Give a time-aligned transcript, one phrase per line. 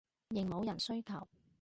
[0.29, 1.27] 應某人需求